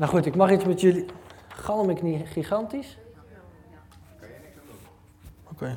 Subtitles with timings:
[0.00, 1.06] Nou goed, ik mag iets met jullie.
[1.48, 2.98] Galm ik niet gigantisch?
[5.50, 5.76] Oké.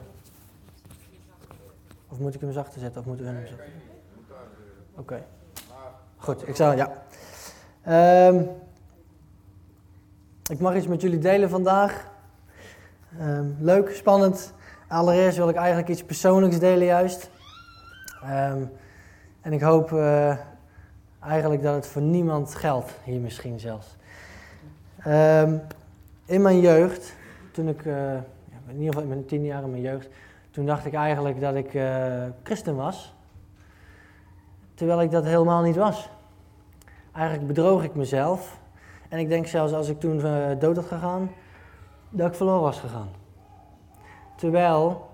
[2.09, 3.65] Of moet ik hem zachter zetten of moeten we hem zachter
[4.95, 5.25] Oké.
[6.17, 7.03] Goed, ik zal, ja.
[7.81, 8.43] Ehm,
[10.51, 12.11] ik mag iets met jullie delen vandaag.
[13.19, 14.53] Ehm, leuk, spannend.
[14.87, 17.29] Allereerst wil ik eigenlijk iets persoonlijks delen juist.
[18.21, 18.63] Ehm,
[19.41, 20.37] en ik hoop uh,
[21.19, 23.95] eigenlijk dat het voor niemand geldt, hier misschien zelfs.
[26.25, 27.15] In mijn jeugd,
[27.51, 28.13] toen ik, uh,
[28.67, 30.09] in ieder geval in mijn tien jaar in mijn jeugd,
[30.51, 33.13] toen dacht ik eigenlijk dat ik uh, christen was.
[34.73, 36.09] Terwijl ik dat helemaal niet was.
[37.13, 38.59] Eigenlijk bedroog ik mezelf.
[39.09, 41.31] En ik denk zelfs als ik toen uh, dood had gegaan,
[42.09, 43.09] dat ik verloren was gegaan.
[44.35, 45.09] Terwijl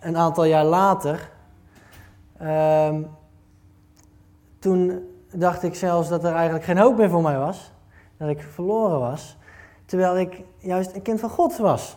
[0.00, 1.30] een aantal jaar later,
[2.42, 3.10] um,
[4.58, 7.71] toen dacht ik zelfs dat er eigenlijk geen hoop meer voor mij was.
[8.22, 9.36] Dat ik verloren was.
[9.84, 11.96] Terwijl ik juist een kind van God was.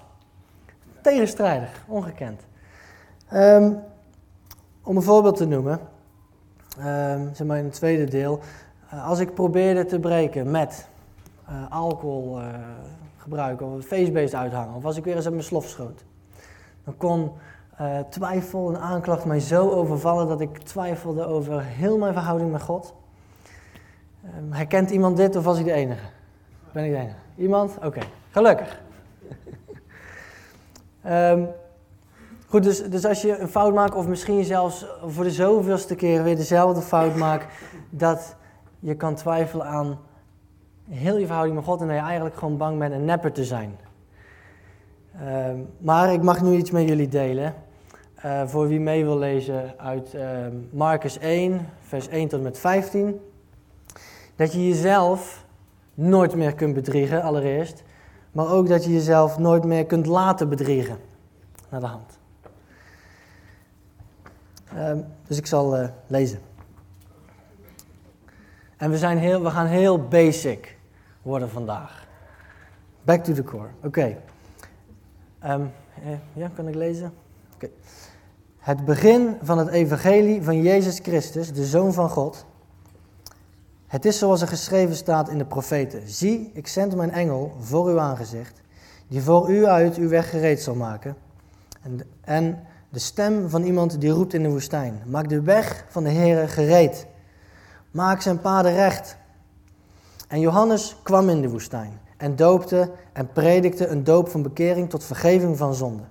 [1.01, 2.41] Tegenstrijdig, ongekend.
[3.33, 3.79] Um,
[4.83, 5.79] om een voorbeeld te noemen,
[6.79, 8.39] um, zeg maar in het tweede deel.
[8.93, 10.87] Uh, als ik probeerde te breken met
[11.49, 12.47] uh, alcohol uh,
[13.17, 16.03] gebruiken of feestbeest uithangen, of als ik weer eens op mijn slof schoot,
[16.83, 17.31] dan kon
[18.09, 22.93] twijfel en aanklacht mij zo overvallen dat ik twijfelde over heel mijn verhouding met God.
[24.37, 26.14] Um, herkent iemand dit of was ik de enige?
[26.75, 27.41] Ben ik de?
[27.41, 27.77] Iemand?
[27.83, 27.99] Oké,
[28.31, 28.81] gelukkig.
[31.05, 31.47] um,
[32.49, 36.23] Goed, dus, dus als je een fout maakt, of misschien zelfs voor de zoveelste keer
[36.23, 37.45] weer dezelfde fout maakt,
[37.89, 38.35] dat
[38.79, 39.99] je kan twijfelen aan
[40.89, 43.43] heel je verhouding met God en dat je eigenlijk gewoon bang bent een nepper te
[43.43, 43.77] zijn.
[45.21, 47.53] Uh, maar ik mag nu iets met jullie delen.
[48.25, 50.21] Uh, voor wie mee wil lezen uit uh,
[50.69, 53.19] Marcus 1, vers 1 tot met 15.
[54.35, 55.44] Dat je jezelf
[55.95, 57.83] nooit meer kunt bedriegen, allereerst.
[58.31, 60.97] Maar ook dat je jezelf nooit meer kunt laten bedriegen.
[61.69, 62.19] Naar de hand.
[64.77, 66.39] Um, dus ik zal uh, lezen.
[68.77, 70.77] En we, zijn heel, we gaan heel basic
[71.21, 72.07] worden vandaag.
[73.01, 73.69] Back to the core.
[73.83, 74.17] Oké.
[75.45, 75.71] Um,
[76.03, 77.13] eh, ja, kan ik lezen?
[77.55, 77.69] Oké.
[78.57, 82.45] Het begin van het evangelie van Jezus Christus, de Zoon van God.
[83.95, 86.01] Het is zoals er geschreven staat in de profeten.
[86.05, 88.61] Zie, ik zend mijn engel voor uw aangezicht,
[89.07, 91.15] die voor u uit uw weg gereed zal maken.
[92.21, 95.01] En, de stem van iemand die roept in de woestijn.
[95.05, 97.07] Maak de weg van de Heere gereed.
[97.91, 99.17] Maak zijn paden recht.
[100.27, 105.03] En Johannes kwam in de woestijn en doopte en predikte een doop van bekering tot
[105.03, 106.03] vergeving van zonde.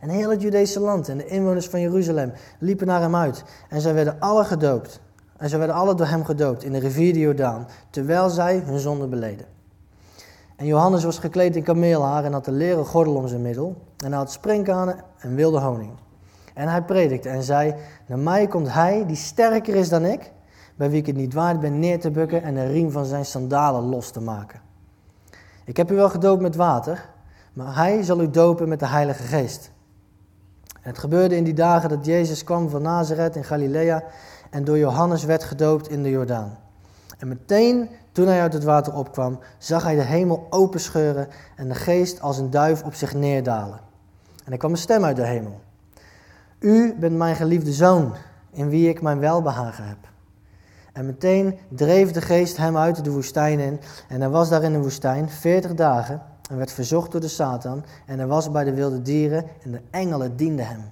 [0.00, 3.44] En heel het Judese land en de inwoners van Jeruzalem liepen naar hem uit.
[3.68, 5.00] En zij werden alle gedoopt.
[5.40, 8.78] En zij werden alle door hem gedoopt in de rivier de Jordaan, terwijl zij hun
[8.78, 9.46] zonde beleden.
[10.56, 13.76] En Johannes was gekleed in kameelhaar en had een leren gordel om zijn middel.
[14.04, 15.90] En hij had sprinkhanen en wilde honing.
[16.54, 17.74] En hij predikte en zei,
[18.06, 20.32] naar mij komt hij die sterker is dan ik,
[20.76, 23.24] bij wie ik het niet waard ben neer te bukken en de riem van zijn
[23.24, 24.60] sandalen los te maken.
[25.64, 27.08] Ik heb u wel gedoopt met water,
[27.52, 29.72] maar hij zal u dopen met de Heilige Geest.
[30.80, 34.02] Het gebeurde in die dagen dat Jezus kwam van Nazareth in Galilea
[34.50, 36.58] en door Johannes werd gedoopt in de Jordaan.
[37.18, 41.74] En meteen toen hij uit het water opkwam, zag hij de hemel openscheuren en de
[41.74, 43.80] geest als een duif op zich neerdalen.
[44.44, 45.60] En er kwam een stem uit de hemel.
[46.58, 48.14] U bent mijn geliefde zoon,
[48.52, 49.98] in wie ik mijn welbehagen heb.
[50.92, 53.80] En meteen dreef de geest hem uit de woestijn in.
[54.08, 57.84] En hij was daar in de woestijn veertig dagen en werd verzocht door de Satan.
[58.06, 60.90] En hij was bij de wilde dieren en de engelen dienden hem.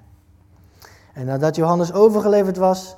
[1.15, 2.97] En nadat Johannes overgeleverd was,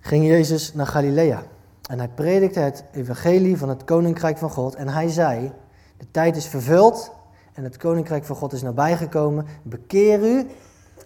[0.00, 1.42] ging Jezus naar Galilea.
[1.88, 4.74] En hij predikte het evangelie van het koninkrijk van God.
[4.74, 5.52] En hij zei,
[5.96, 7.12] de tijd is vervuld
[7.52, 9.46] en het koninkrijk van God is nabijgekomen.
[9.62, 10.46] Bekeer u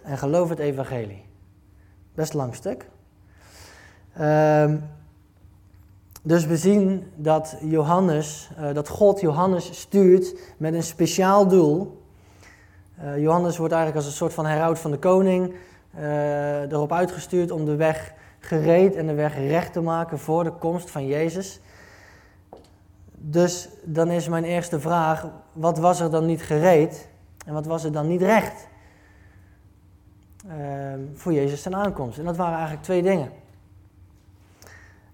[0.03, 1.25] en geloof het evangelie.
[2.13, 2.89] Best lang stuk.
[4.21, 4.83] Um,
[6.27, 12.01] dus we zien dat Johannes, uh, dat God Johannes stuurt met een speciaal doel.
[13.03, 15.53] Uh, Johannes wordt eigenlijk als een soort van heraut van de koning
[15.95, 20.51] uh, erop uitgestuurd om de weg gereed en de weg recht te maken voor de
[20.51, 21.59] komst van Jezus.
[23.11, 27.07] Dus dan is mijn eerste vraag, wat was er dan niet gereed
[27.45, 28.67] en wat was er dan niet recht
[30.47, 30.53] uh,
[31.13, 32.17] voor Jezus zijn aankomst?
[32.17, 33.29] En dat waren eigenlijk twee dingen.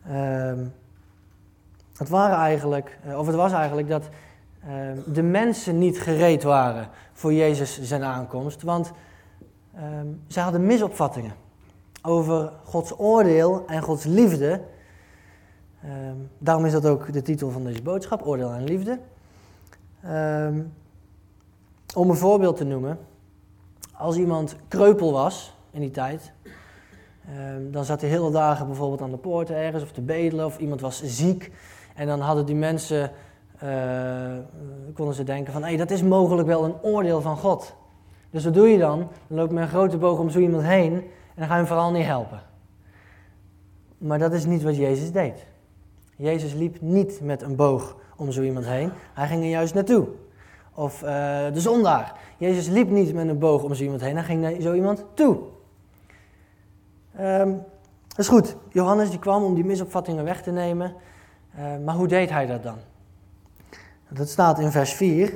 [0.07, 0.67] Uh,
[2.01, 4.09] het waren eigenlijk, eh, of het was eigenlijk dat
[4.67, 4.69] uh,
[5.13, 8.91] de mensen niet gereed waren voor Jezus zijn aankomst, want
[9.75, 11.33] ehm, ze hadden misopvattingen
[12.01, 14.61] over Gods oordeel en Gods liefde
[15.83, 18.99] Ehm, daarom is dat ook de titel van deze boodschap, Oordeel en Liefde.
[20.01, 20.61] Ehm,
[21.95, 22.99] om een voorbeeld te noemen,
[23.93, 26.31] als iemand kreupel was in die tijd,
[27.69, 30.81] dan zat hij hele dagen bijvoorbeeld aan de poorten ergens of te bedelen, of iemand
[30.81, 31.51] was ziek.
[31.95, 33.11] En dan hadden die mensen,
[33.63, 33.69] uh,
[34.93, 37.75] konden ze denken van, hé, dat is mogelijk wel een oordeel van God.
[38.29, 38.97] Dus wat doe je dan?
[39.27, 41.59] Dan loop je met een grote boog om zo iemand heen en dan ga je
[41.59, 42.41] hem vooral niet helpen.
[43.97, 45.45] Maar dat is niet wat Jezus deed.
[46.15, 48.91] Jezus liep niet met een boog om zo iemand heen.
[49.13, 50.07] Hij ging er juist naartoe.
[50.73, 51.09] Of uh,
[51.53, 52.19] de zondaar.
[52.37, 54.15] Jezus liep niet met een boog om zo iemand heen.
[54.15, 55.37] Hij ging naar zo iemand toe.
[57.19, 57.63] Um,
[58.07, 58.55] dat is goed.
[58.69, 60.93] Johannes die kwam om die misopvattingen weg te nemen.
[61.59, 62.77] Uh, maar hoe deed hij dat dan?
[64.09, 65.33] Dat staat in vers 4.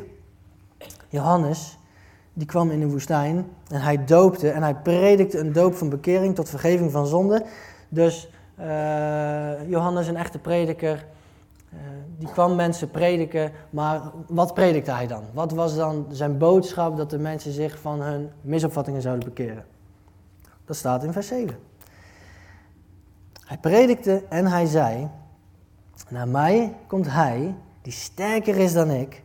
[1.09, 1.77] Johannes
[2.37, 6.35] die kwam in de woestijn en hij doopte en hij predikte een doop van bekering
[6.35, 7.45] tot vergeving van zonde.
[7.89, 8.29] Dus
[8.59, 11.05] uh, Johannes, een echte prediker,
[11.73, 11.79] uh,
[12.17, 15.23] die kwam mensen prediken, maar wat predikte hij dan?
[15.33, 19.65] Wat was dan zijn boodschap dat de mensen zich van hun misopvattingen zouden bekeren?
[20.65, 21.57] Dat staat in vers 7.
[23.45, 25.09] Hij predikte en hij zei,
[26.09, 29.23] naar mij komt hij, die sterker is dan ik,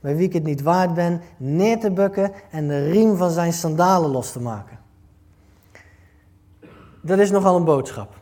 [0.00, 3.52] bij wie ik het niet waard ben neer te bukken en de riem van zijn
[3.52, 4.78] sandalen los te maken.
[7.02, 8.18] Dat is nogal een boodschap.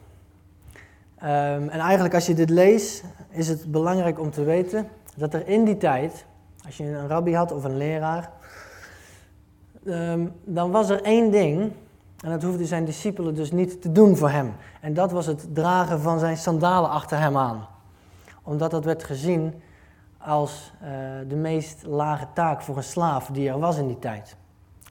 [1.22, 5.48] Um, en eigenlijk als je dit leest, is het belangrijk om te weten dat er
[5.48, 6.24] in die tijd,
[6.66, 8.30] als je een rabbi had of een leraar,
[9.84, 11.72] um, dan was er één ding,
[12.24, 14.54] en dat hoefde zijn discipelen dus niet te doen voor hem.
[14.80, 17.66] En dat was het dragen van zijn sandalen achter hem aan.
[18.48, 19.54] Omdat dat werd gezien
[20.18, 20.88] als uh,
[21.28, 24.36] de meest lage taak voor een slaaf die er was in die tijd.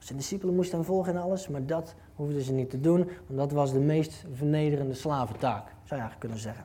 [0.00, 3.38] Zijn discipelen moesten hem volgen en alles, maar dat hoefden ze niet te doen, want
[3.38, 6.64] dat was de meest vernederende slaventaak, zou je eigenlijk kunnen zeggen.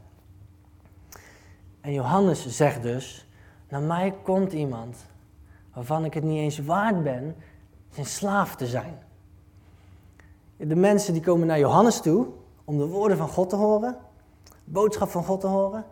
[1.81, 3.27] En Johannes zegt dus,
[3.69, 5.05] naar mij komt iemand
[5.73, 7.35] waarvan ik het niet eens waard ben
[7.89, 8.97] zijn slaaf te zijn.
[10.57, 12.27] De mensen die komen naar Johannes toe
[12.63, 13.97] om de woorden van God te horen,
[14.63, 15.85] boodschap van God te horen.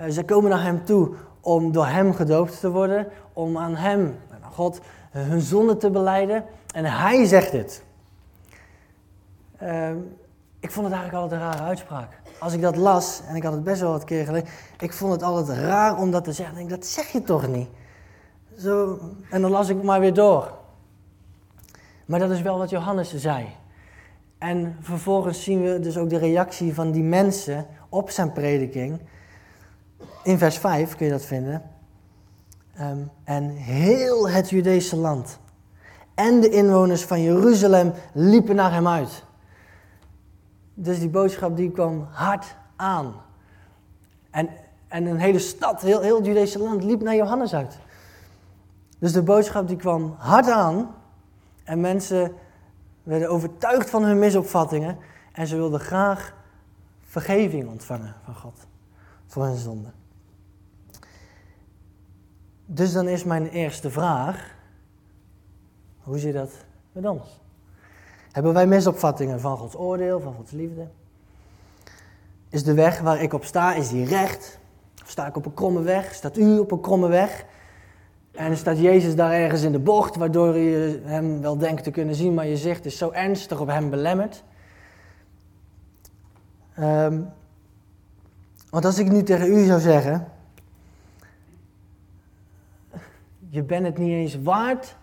[0.00, 4.16] Uh, ze komen naar hem toe om door hem gedoopt te worden, om aan hem,
[4.42, 4.80] aan God,
[5.10, 6.44] hun zonde te beleiden.
[6.74, 7.84] En hij zegt dit.
[9.62, 9.90] Uh,
[10.60, 12.20] ik vond het eigenlijk altijd een rare uitspraak.
[12.38, 14.48] Als ik dat las, en ik had het best wel wat keer gelezen,
[14.78, 16.58] ik vond het altijd raar om dat te zeggen.
[16.58, 17.68] Ik denk, dat zeg je toch niet?
[18.58, 18.98] Zo,
[19.30, 20.52] en dan las ik maar weer door.
[22.06, 23.46] Maar dat is wel wat Johannes zei.
[24.38, 29.00] En vervolgens zien we dus ook de reactie van die mensen op zijn prediking.
[30.22, 31.62] In vers 5 kun je dat vinden.
[32.80, 35.38] Um, en heel het Judese land
[36.20, 39.24] en de inwoners van Jeruzalem liepen naar hem uit.
[40.74, 43.14] Dus die boodschap die kwam hard aan.
[44.30, 44.48] En,
[44.88, 47.78] en een hele stad, heel, heel het Judese land, liep naar Johannes uit.
[48.98, 50.94] Dus de boodschap die kwam hard aan.
[51.64, 52.32] En mensen
[53.02, 54.98] werden overtuigd van hun misopvattingen.
[55.32, 56.34] En ze wilden graag
[57.02, 58.66] vergeving ontvangen van God.
[59.26, 59.88] Voor hun zonde.
[62.72, 64.54] Dus dan is mijn eerste vraag.
[65.98, 66.50] Hoe zit dat
[66.92, 67.40] met ons?
[68.32, 70.88] Hebben wij misopvattingen van Gods oordeel, van Gods liefde?
[72.48, 74.58] Is de weg waar ik op sta, is die recht?
[75.02, 76.14] Of sta ik op een kromme weg?
[76.14, 77.44] Staat u op een kromme weg?
[78.32, 82.14] En staat Jezus daar ergens in de bocht, waardoor je hem wel denkt te kunnen
[82.14, 84.44] zien, maar je zicht is zo ernstig op hem belemmerd?
[86.78, 87.28] Um,
[88.70, 90.26] want als ik nu tegen u zou zeggen,
[93.50, 94.96] je bent het niet eens waard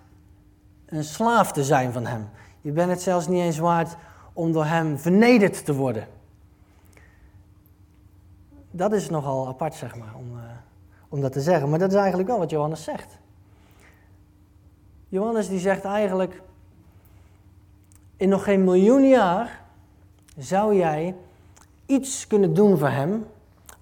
[0.85, 2.29] een slaaf te zijn van hem.
[2.61, 3.95] Je bent het zelfs niet eens waard
[4.33, 6.07] om door hem vernederd te worden.
[8.71, 10.41] Dat is nogal apart, zeg maar, om, uh,
[11.09, 11.69] om dat te zeggen.
[11.69, 13.17] Maar dat is eigenlijk wel wat Johannes zegt.
[15.09, 16.41] Johannes die zegt eigenlijk,
[18.17, 19.61] in nog geen miljoen jaar
[20.37, 21.15] zou jij
[21.85, 23.25] iets kunnen doen voor hem,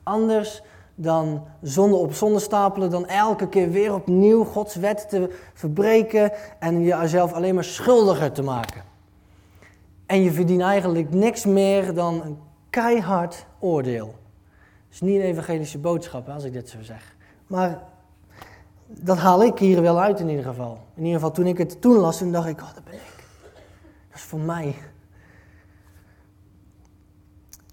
[0.04, 0.62] anders
[0.96, 6.84] dan zonde op zonde stapelen, dan elke keer weer opnieuw Gods wet te verbreken en
[6.84, 8.84] jezelf alleen maar schuldiger te maken.
[10.06, 12.38] En je verdient eigenlijk niks meer dan een
[12.70, 14.06] keihard oordeel.
[14.06, 17.16] Dat is niet een evangelische boodschap als ik dit zo zeg.
[17.48, 17.84] Maar
[18.88, 20.78] dat haal ik hier wel uit in ieder geval.
[20.96, 23.26] In ieder geval toen ik het toen las, toen dacht ik, oh dat ben ik.
[24.10, 24.76] Dat is voor mij.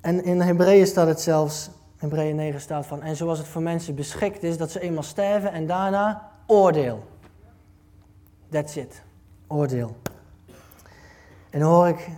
[0.00, 1.70] En in Hebreeën staat het zelfs,
[2.02, 5.52] Hebreeën 9 staat van, en zoals het voor mensen beschikt is dat ze eenmaal sterven
[5.52, 7.04] en daarna oordeel.
[8.50, 9.02] That's it.
[9.46, 9.96] Oordeel.
[11.50, 12.08] En hoor ik,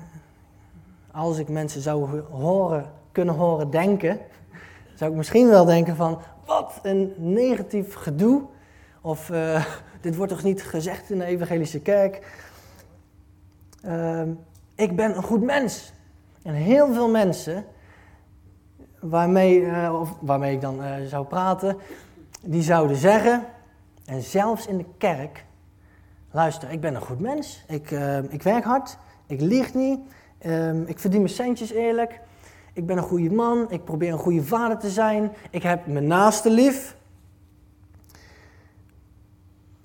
[1.11, 4.19] als ik mensen zou horen, kunnen horen denken,
[4.95, 8.43] zou ik misschien wel denken van, wat een negatief gedoe.
[9.01, 9.65] Of uh,
[10.01, 12.43] dit wordt toch niet gezegd in de evangelische kerk.
[13.85, 14.23] Uh,
[14.75, 15.93] ik ben een goed mens.
[16.43, 17.65] En heel veel mensen
[19.09, 21.77] waarmee, uh, of waarmee ik dan uh, zou praten,
[22.41, 23.45] die zouden zeggen,
[24.05, 25.45] en zelfs in de kerk,
[26.31, 27.91] luister, ik ben een goed mens, ik,
[28.29, 30.01] ik werk hard, ik lieg niet,
[30.39, 32.21] ehm, ik verdien mijn centjes eerlijk,
[32.73, 36.07] ik ben een goede man, ik probeer een goede vader te zijn, ik heb mijn
[36.07, 36.97] naaste lief.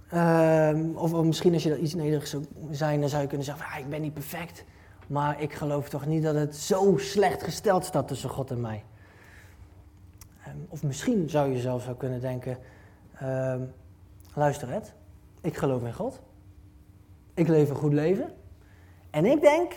[0.09, 3.45] Ehm, of, of, misschien als je dat iets nederig zou zijn, dan zou je kunnen
[3.45, 4.63] zeggen, ah, ik ben niet perfect.
[5.07, 8.83] Maar ik geloof toch niet dat het zo slecht gesteld staat tussen God en mij.
[10.59, 12.57] Ehm, of misschien zou je zelf zou kunnen denken,
[13.23, 13.55] uh,
[14.33, 14.93] luister het,
[15.41, 16.21] ik geloof in God.
[17.33, 18.33] Ik leef een goed leven.
[19.09, 19.73] En ik denk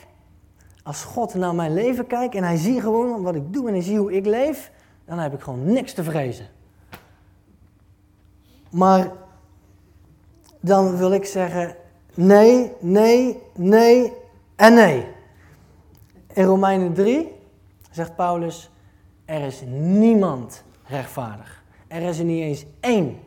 [0.82, 3.82] als God naar mijn leven kijkt en hij ziet gewoon wat ik doe en hij
[3.82, 4.72] ziet hoe ik leef,
[5.04, 6.46] dan heb ik gewoon niks te vrezen.
[8.70, 9.12] Maar
[10.60, 11.76] dan wil ik zeggen:
[12.14, 14.12] nee, nee, nee
[14.56, 15.06] en nee.
[16.32, 17.32] In Romeinen 3
[17.90, 18.70] zegt Paulus:
[19.24, 20.62] er is niemand
[20.92, 21.62] rechtvaardig.
[21.88, 23.18] Er is er niet eens één.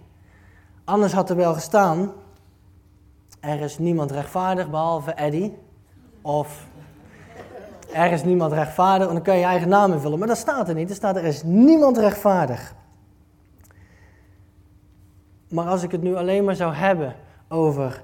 [0.84, 2.12] Anders had er wel gestaan:
[3.40, 5.58] er is niemand rechtvaardig behalve Eddie
[6.22, 6.68] of
[7.94, 10.20] er is niemand rechtvaardig en dan kun je je eigen naam invullen.
[10.20, 10.90] Maar dat staat er niet.
[10.90, 12.76] Er staat er is niemand rechtvaardig.
[15.50, 17.16] Maar als ik het nu alleen maar zou hebben
[17.50, 18.04] over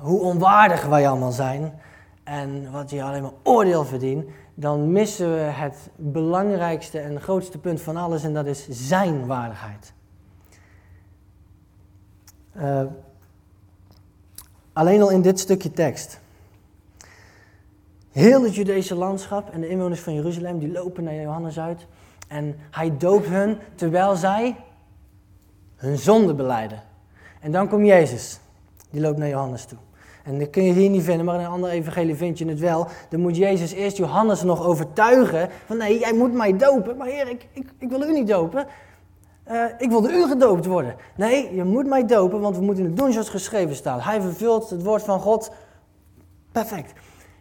[0.00, 1.80] hoe onwaardig wij allemaal zijn
[2.24, 4.24] en wat je alleen maar oordeel verdient,
[4.62, 9.92] dan missen we het belangrijkste en grootste punt van alles en dat is zijn waardigheid.
[12.56, 12.82] Uh,
[14.72, 16.20] alleen al in dit stukje tekst.
[18.10, 21.86] Heel het Judese landschap en de inwoners van Jeruzalem, die lopen naar Johannes uit.
[22.28, 24.56] En hij doopt hun terwijl zij
[25.76, 26.82] hun zonde beleiden.
[27.40, 28.40] En dan komt Jezus.
[28.90, 29.78] Die loopt naar Johannes toe.
[30.24, 32.60] En dat kun je hier niet vinden, maar in een andere evangelie vind je het
[32.60, 32.86] wel.
[33.08, 36.96] Dan moet Jezus eerst Johannes nog overtuigen van nee, jij moet mij dopen.
[36.96, 38.66] Maar heer, ik, ik, ik wil u niet dopen.
[39.50, 40.96] Uh, ik wilde u gedoopt worden.
[41.16, 44.04] Nee, je moet mij dopen, want we moeten het doen zoals geschreven staat.
[44.04, 45.50] Hij vervult het woord van God.
[46.52, 46.92] Perfect.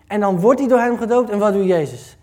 [0.08, 1.30] En dan wordt hij door hem gedoopt.
[1.30, 2.18] En wat doet Jezus?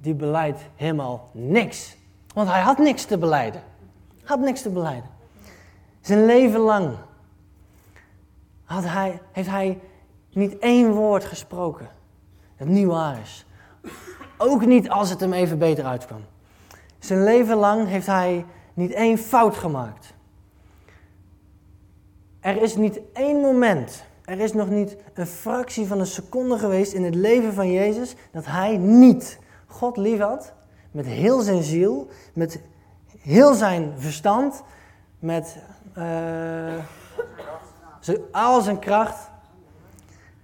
[0.00, 1.96] Die beleidt helemaal niks.
[2.34, 3.62] Want hij had niks te beleiden.
[4.24, 5.10] Had niks te beleiden.
[6.00, 6.90] Zijn leven lang
[8.64, 9.78] had hij, heeft hij
[10.32, 11.88] niet één woord gesproken.
[12.56, 13.46] Dat niet waar is.
[14.38, 16.24] Ook niet als het hem even beter uitkwam.
[16.98, 18.44] Zijn leven lang heeft hij
[18.74, 20.14] niet één fout gemaakt.
[22.40, 26.92] Er is niet één moment er is nog niet een fractie van een seconde geweest
[26.92, 30.52] in het leven van Jezus dat hij niet God lief had.
[30.90, 32.60] Met heel zijn ziel, met
[33.18, 34.62] heel zijn verstand,
[35.18, 35.56] met
[35.98, 36.74] uh,
[38.32, 39.29] al zijn kracht.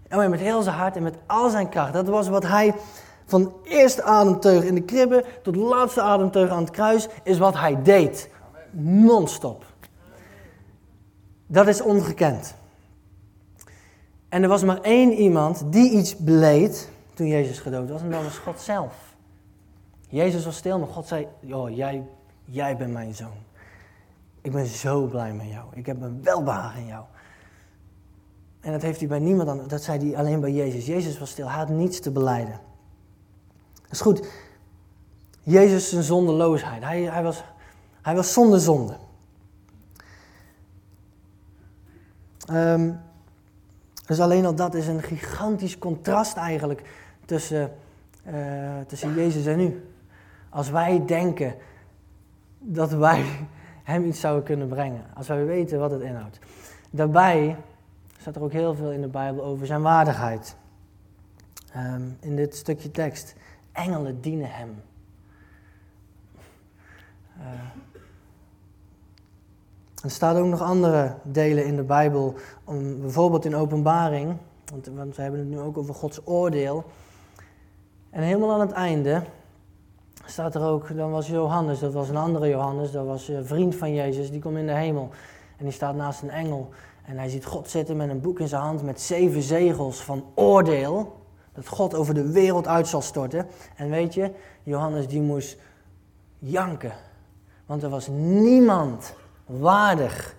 [0.08, 1.92] En met heel zijn hart en met al zijn kracht.
[1.92, 2.74] Dat was wat hij
[3.26, 7.82] van eerste ademteug in de kribben tot laatste ademteug aan het kruis, is wat hij
[7.82, 8.30] deed.
[8.70, 9.64] Non-stop.
[11.46, 12.54] Dat is ongekend.
[14.28, 18.22] En er was maar één iemand die iets beleed toen Jezus gedood was, en dat
[18.22, 18.94] was God zelf.
[20.08, 22.02] Jezus was stil, maar God zei: Joh, jij,
[22.44, 23.44] jij bent mijn zoon.
[24.40, 25.64] Ik ben zo blij met jou.
[25.74, 27.04] Ik heb een welbehagen in jou.
[28.66, 29.68] En dat heeft hij bij niemand anders.
[29.68, 30.86] Dat zei hij alleen bij Jezus.
[30.86, 31.48] Jezus was stil.
[31.48, 32.60] Hij had niets te beleiden.
[33.82, 34.28] Dat is goed.
[35.42, 36.82] Jezus zijn zondeloosheid.
[36.82, 37.44] Hij, hij, was,
[38.02, 38.96] hij was zonder zonde.
[42.50, 43.00] Um,
[44.06, 46.82] dus alleen al dat is een gigantisch contrast eigenlijk
[47.24, 47.72] tussen,
[48.26, 48.34] uh,
[48.86, 49.90] tussen Jezus en u.
[50.48, 51.54] Als wij denken
[52.58, 53.24] dat wij
[53.82, 55.04] hem iets zouden kunnen brengen.
[55.14, 56.38] Als wij weten wat het inhoudt.
[56.90, 57.56] Daarbij
[58.26, 60.56] staat er ook heel veel in de Bijbel over zijn waardigheid.
[61.76, 63.34] Um, in dit stukje tekst.
[63.72, 64.82] Engelen dienen hem.
[67.38, 67.44] Uh,
[70.02, 74.36] er staan ook nog andere delen in de Bijbel, om, bijvoorbeeld in Openbaring,
[74.70, 76.84] want, want we hebben het nu ook over Gods oordeel.
[78.10, 79.22] En helemaal aan het einde
[80.24, 83.74] staat er ook, dan was Johannes, dat was een andere Johannes, dat was een vriend
[83.74, 85.10] van Jezus, die komt in de hemel.
[85.56, 86.70] En die staat naast een engel.
[87.06, 90.24] En hij ziet God zitten met een boek in zijn hand met zeven zegels van
[90.34, 91.24] oordeel.
[91.52, 93.46] Dat God over de wereld uit zal storten.
[93.76, 94.30] En weet je,
[94.62, 95.56] Johannes die moest
[96.38, 96.92] janken.
[97.66, 99.14] Want er was niemand
[99.46, 100.36] waardig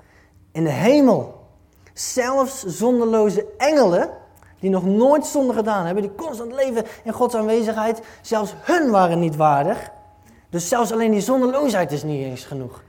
[0.52, 1.46] in de hemel.
[1.94, 4.10] Zelfs zonderloze engelen,
[4.60, 9.20] die nog nooit zonde gedaan hebben, die constant leven in Gods aanwezigheid, zelfs hun waren
[9.20, 9.92] niet waardig.
[10.50, 12.84] Dus zelfs alleen die zonderloosheid is niet eens genoeg.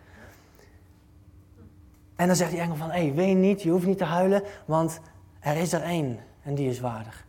[2.18, 4.42] En dan zegt die engel van, hé, hey, ween niet, je hoeft niet te huilen,
[4.64, 5.00] want
[5.40, 7.26] er is er één en die is waardig.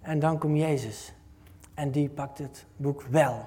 [0.00, 1.12] En dan komt Jezus
[1.74, 3.44] en die pakt het boek wel.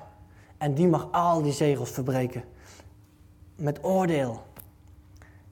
[0.58, 2.44] En die mag al die zegels verbreken.
[3.56, 4.44] Met oordeel.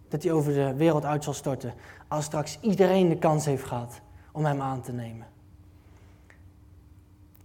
[0.07, 1.73] Dat hij over de wereld uit zal storten.
[2.07, 4.01] Als straks iedereen de kans heeft gehad
[4.31, 5.27] om hem aan te nemen.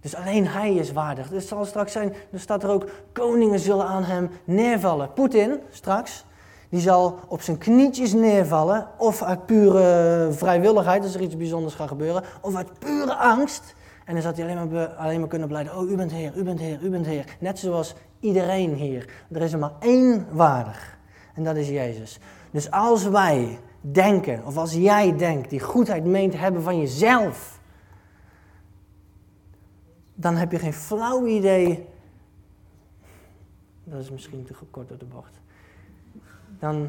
[0.00, 1.28] Dus alleen hij is waardig.
[1.28, 5.12] Dus zal straks zijn, er staat er ook, koningen zullen aan hem neervallen.
[5.12, 6.24] Poetin, straks,
[6.72, 8.86] die zal op zijn knietjes neervallen.
[8.98, 12.22] Of uit pure vrijwilligheid, als er iets bijzonders gaat gebeuren.
[12.40, 13.74] Of uit pure angst.
[14.04, 16.42] En dan zal hij alleen maar, alleen maar kunnen blijden, oh u bent Heer, u
[16.44, 17.36] bent Heer, u bent Heer.
[17.40, 19.08] Net zoals iedereen hier.
[19.30, 20.98] Er is er maar één waardig.
[21.34, 22.18] En dat is Jezus.
[22.50, 27.60] Dus als wij denken, of als jij denkt, die goedheid meent hebben van jezelf
[30.14, 31.86] dan heb je geen flauw idee.
[33.84, 35.40] Dat is misschien te kort door de bocht.
[36.62, 36.88] Dan.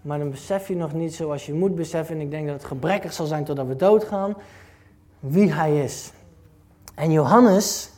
[0.00, 2.14] Maar dan besef je nog niet zoals je moet beseffen.
[2.14, 4.34] En ik denk dat het gebrekkig zal zijn totdat we doodgaan.
[5.18, 6.12] Wie hij is.
[6.94, 7.90] En Johannes,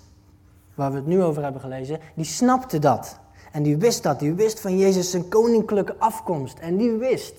[0.75, 3.21] waar we het nu over hebben gelezen, die snapte dat.
[3.53, 4.19] En die wist dat.
[4.19, 6.59] Die wist van Jezus zijn koninklijke afkomst.
[6.59, 7.35] En die wist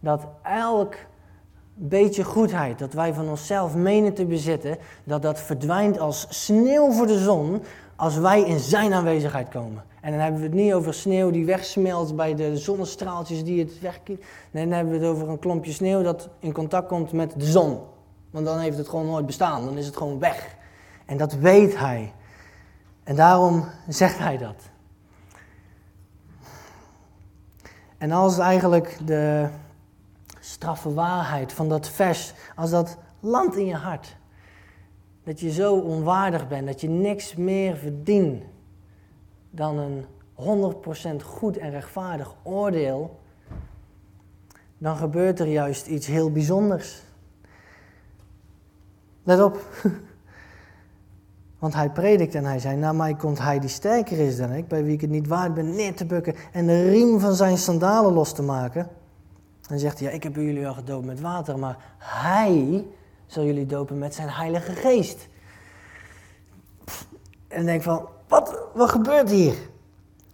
[0.00, 0.94] dat elk
[1.74, 7.06] beetje goedheid dat wij van onszelf menen te bezitten, dat dat verdwijnt als sneeuw voor
[7.06, 7.62] de zon
[7.96, 9.86] als wij in zijn aanwezigheid komen.
[10.08, 13.80] En dan hebben we het niet over sneeuw die wegsmelt bij de zonnestraaltjes die het
[13.80, 14.24] wegkiet.
[14.50, 17.44] Nee, dan hebben we het over een klompje sneeuw dat in contact komt met de
[17.44, 17.80] zon.
[18.30, 20.56] Want dan heeft het gewoon nooit bestaan, dan is het gewoon weg.
[21.06, 22.12] En dat weet hij.
[23.04, 24.70] En daarom zegt hij dat.
[27.98, 29.48] En als eigenlijk de,
[30.40, 34.16] straffe waarheid van dat vers, als dat landt in je hart,
[35.24, 38.42] dat je zo onwaardig bent, dat je niks meer verdient
[39.58, 40.04] dan een
[41.22, 43.18] 100% goed en rechtvaardig oordeel,
[44.78, 47.02] dan gebeurt er juist iets heel bijzonders.
[49.22, 49.60] Let op.
[51.58, 54.68] Want hij predikt en hij zei, na mij komt hij die sterker is dan ik,
[54.68, 57.58] bij wie ik het niet waard ben neer te bukken en de riem van zijn
[57.58, 58.88] sandalen los te maken.
[59.66, 62.86] Dan zegt hij, ja, ik heb jullie al gedoopt met water, maar hij
[63.26, 65.28] zal jullie dopen met zijn heilige geest.
[67.48, 69.54] En denk van, wat, wat gebeurt hier?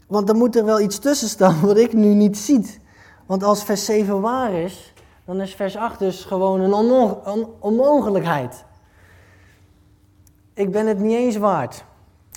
[0.07, 2.83] Want er moet er wel iets tussen staan wat ik nu niet zie.
[3.27, 4.93] Want als vers 7 waar is,
[5.25, 8.65] dan is vers 8 dus gewoon een onmogelijkheid.
[10.55, 11.85] Ik ben het niet eens waard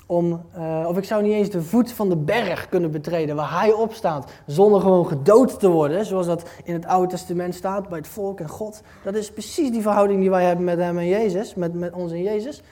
[0.06, 3.60] om, uh, of ik zou niet eens de voet van de berg kunnen betreden waar
[3.60, 7.88] hij op staat, zonder gewoon gedood te worden, zoals dat in het Oude Testament staat
[7.88, 8.82] bij het volk en God.
[9.04, 12.12] Dat is precies die verhouding die wij hebben met hem en Jezus, met, met ons
[12.12, 12.62] en Jezus.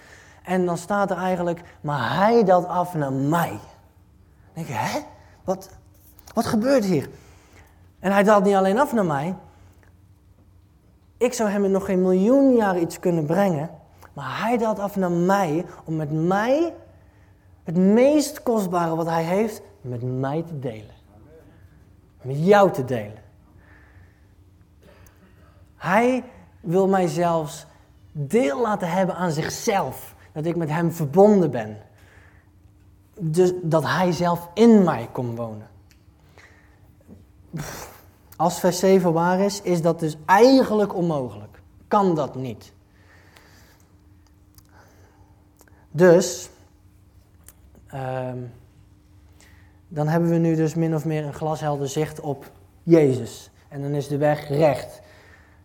[0.46, 3.50] En dan staat er eigenlijk, maar hij dat af naar mij.
[3.50, 3.58] Dan
[4.52, 5.00] denk je, hè?
[5.44, 5.70] Wat,
[6.34, 7.08] wat gebeurt hier?
[7.98, 9.34] En hij daalt niet alleen af naar mij.
[11.16, 13.70] Ik zou hem in nog geen miljoen jaar iets kunnen brengen.
[14.12, 16.74] Maar hij daalt af naar mij om met mij
[17.64, 20.94] het meest kostbare wat hij heeft met mij te delen.
[22.22, 23.22] Met jou te delen.
[25.76, 26.24] Hij
[26.60, 27.66] wil mij zelfs
[28.12, 30.14] deel laten hebben aan zichzelf.
[30.36, 31.76] Dat ik met hem verbonden ben.
[33.20, 35.68] Dus dat hij zelf in mij komt wonen.
[38.36, 41.60] Als vers 7 waar is, is dat dus eigenlijk onmogelijk.
[41.88, 42.72] Kan dat niet.
[45.90, 46.50] Dus
[47.96, 48.38] Ehm,
[49.88, 52.50] dan hebben we nu dus min of meer een glashelder zicht op
[52.82, 53.50] Jezus.
[53.68, 55.00] En dan is de weg recht.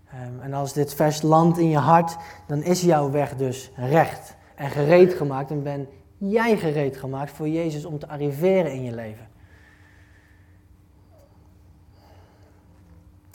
[0.10, 4.36] Ehm, en als dit vers landt in je hart, dan is jouw weg dus recht
[4.56, 5.52] en gereed gemaakt.
[5.52, 5.88] En ben
[6.18, 9.30] jij gereed gemaakt voor Jezus om te arriveren in je leven.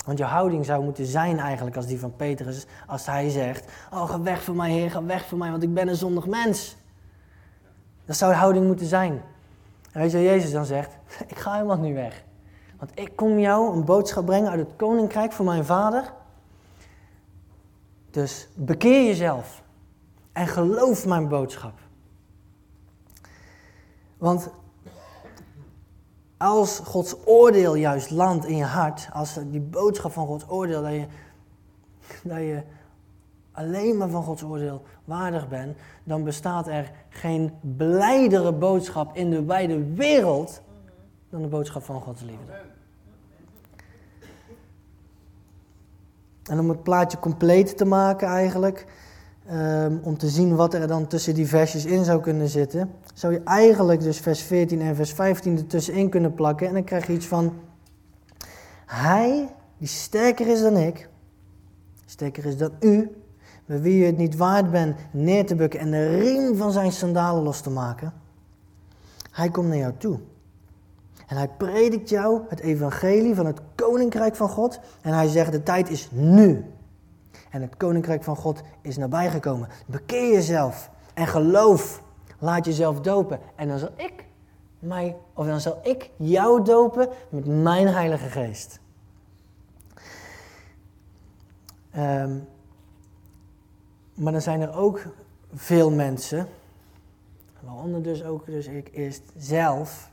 [0.05, 4.11] Want je houding zou moeten zijn eigenlijk als die van Petrus, als hij zegt, oh
[4.11, 6.77] ga weg van mij Heer, ga weg van mij, want ik ben een zondig mens.
[8.05, 9.23] Dat zou de houding moeten zijn.
[9.93, 10.97] En weet je wat Jezus dan zegt?
[11.29, 12.25] Ik ga helemaal niet weg.
[12.79, 16.13] Want ik kom jou een boodschap brengen uit het koninkrijk van mijn vader.
[18.11, 19.63] Dus bekeer jezelf
[20.37, 21.79] en geloof mijn boodschap.
[24.19, 24.51] Want
[26.37, 30.93] als Gods oordeel juist landt in je hart, als die boodschap van Gods oordeel, dat
[30.93, 31.07] je,
[32.23, 32.63] dat je
[33.53, 39.45] alleen maar van Gods oordeel waardig ben, dan bestaat er geen blijdere boodschap in de
[39.45, 40.63] wijde wereld
[41.31, 42.53] dan de boodschap van Gods liefde.
[46.45, 48.87] En om het plaatje compleet te maken eigenlijk,
[49.49, 53.33] ehm, om te zien wat er dan tussen die versjes in zou kunnen zitten, zou
[53.33, 56.67] je eigenlijk dus vers 14 en vers 15 ertussenin kunnen plakken.
[56.67, 57.53] En dan krijg je iets van,
[58.87, 61.09] hij die sterker is dan ik,
[62.07, 63.11] sterker is dan u,
[63.67, 66.93] bij wie je het niet waard bent neer te bukken en de riem van zijn
[66.93, 68.13] sandalen los te maken,
[69.31, 70.19] hij komt naar jou toe.
[71.27, 74.81] En hij predikt jou het evangelie van het koninkrijk van God.
[75.03, 76.65] En hij zegt, de tijd is nu.
[77.57, 79.69] En het koninkrijk van God is nabijgekomen.
[79.87, 82.03] Bekeer jezelf en geloof.
[82.39, 83.41] Laat jezelf dopen.
[83.55, 84.25] En dan zal ik
[84.79, 88.81] mij, of dan zal ik jou dopen met mijn Heilige Geest.
[91.97, 92.49] Um,
[94.15, 95.03] maar dan zijn er ook
[95.55, 96.49] veel mensen,
[97.61, 100.11] waaronder dus ook dus ik eerst zelf,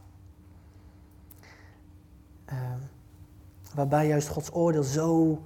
[2.50, 2.56] uh,
[3.74, 5.42] waarbij juist Gods oordeel zo,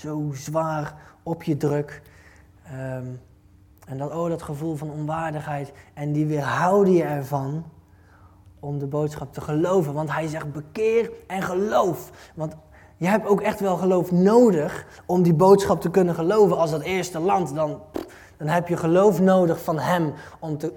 [0.00, 2.00] zo zwaar op je drukt.
[2.72, 3.20] Um,
[3.86, 5.72] en dat, oh, dat gevoel van onwaardigheid.
[5.94, 7.64] En die weerhouden je ervan
[8.60, 9.94] om de boodschap te geloven.
[9.94, 12.10] Want hij zegt bekeer en geloof.
[12.34, 12.56] Want
[12.96, 16.82] je hebt ook echt wel geloof nodig om die boodschap te kunnen geloven als dat
[16.82, 17.54] eerste land.
[17.54, 17.80] Dan,
[18.36, 20.72] dan heb je geloof nodig van hem om, te,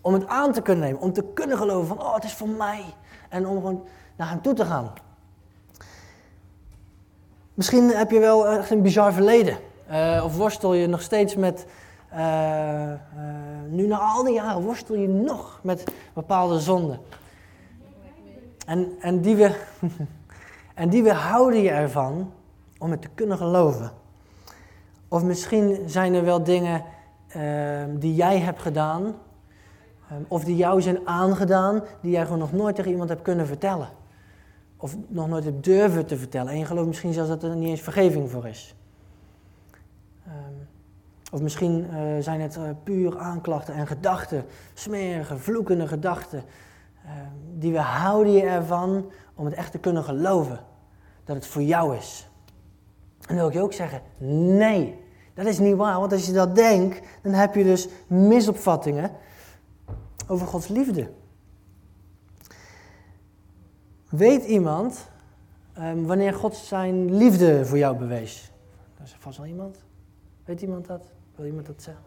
[0.00, 1.00] om het aan te kunnen nemen.
[1.00, 2.84] Om te kunnen geloven van, oh, het is voor mij.
[3.28, 3.84] En om gewoon
[4.16, 4.92] naar hem toe te gaan.
[7.54, 9.56] Misschien heb je wel echt een bizar verleden.
[9.90, 11.66] Uh, of worstel je nog steeds met,
[12.12, 12.94] uh, uh,
[13.68, 17.00] nu na al die jaren, worstel je nog met bepaalde zonden.
[18.66, 19.50] En, en die we...
[20.74, 22.32] En die weerhouden je ervan
[22.78, 23.90] om het te kunnen geloven.
[25.08, 26.84] Of misschien zijn er wel dingen
[27.28, 29.14] ehm, die jij hebt gedaan,
[30.08, 33.46] ehm, of die jou zijn aangedaan, die jij gewoon nog nooit tegen iemand hebt kunnen
[33.46, 33.88] vertellen.
[34.82, 36.52] Of nog nooit hebt durven te vertellen.
[36.52, 38.74] En je gelooft misschien zelfs dat er niet eens vergeving voor is.
[40.26, 40.34] Ehm,
[41.32, 46.44] of misschien uh, zijn het uh, puur aanklachten en gedachten, smerige, vloekende gedachten.
[47.58, 50.58] die weerhouden je ervan om het echt te kunnen geloven
[51.24, 52.28] dat het voor jou is.
[53.28, 54.02] En wil ik je ook zeggen,
[54.56, 55.00] nee,
[55.34, 56.00] dat is niet waar.
[56.00, 59.10] Want als je dat denkt, dan heb je dus misopvattingen
[60.26, 61.10] over Gods liefde.
[64.12, 65.08] Weet iemand
[65.78, 68.50] um, wanneer God zijn liefde voor jou bewees?
[68.98, 69.76] Dat is vast wel iemand.
[70.44, 71.04] Weet iemand dat?
[71.34, 72.04] Wil iemand dat zeggen?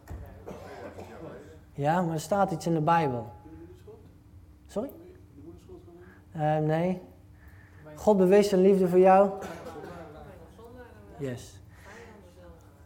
[1.73, 3.31] Ja, maar er staat iets in de Bijbel.
[4.67, 4.89] Sorry?
[6.35, 7.01] Uh, nee.
[7.95, 9.31] God bewees zijn liefde voor jou?
[11.17, 11.59] Yes.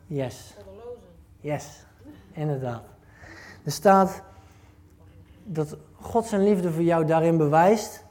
[0.07, 0.53] Yes.
[1.39, 1.83] Yes,
[2.31, 2.83] inderdaad.
[3.63, 4.21] Er staat
[5.43, 8.03] dat God zijn liefde voor jou daarin bewijst,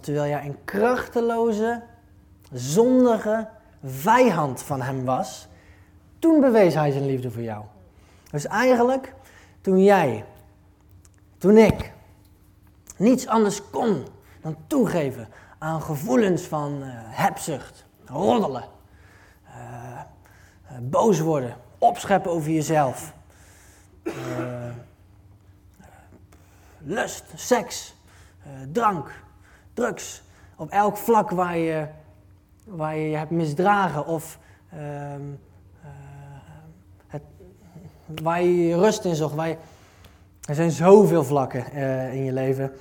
[0.00, 1.82] terwijl jij een krachteloze,
[2.52, 3.48] zondige
[3.84, 5.48] vijand van hem was,
[6.18, 7.64] toen bewees hij zijn liefde voor jou.
[8.30, 9.14] Dus eigenlijk,
[9.60, 10.24] toen jij,
[11.38, 11.92] toen ik,
[12.96, 14.06] niets anders kon
[14.40, 18.64] dan toegeven aan gevoelens van uh, hebzucht, roddelen,
[19.46, 20.00] uh,
[20.80, 23.14] boos worden, opscheppen over jezelf,
[26.78, 27.94] lust, seks,
[28.72, 29.10] drank,
[29.76, 30.22] drugs.
[30.56, 31.86] Op elk vlak waar je
[32.64, 34.38] waar je, je hebt misdragen of
[34.70, 35.22] ehm,
[37.06, 37.22] het,
[38.22, 39.34] waar je je rust in zocht.
[39.34, 39.56] Waar je,
[40.48, 41.72] er zijn zoveel vlakken
[42.12, 42.72] in je leven